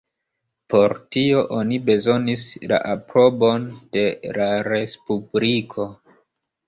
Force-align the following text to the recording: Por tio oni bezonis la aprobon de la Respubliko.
Por 0.73 0.93
tio 1.15 1.43
oni 1.57 1.77
bezonis 1.89 2.45
la 2.71 2.79
aprobon 2.95 3.69
de 3.97 4.07
la 4.39 4.49
Respubliko. 4.69 5.87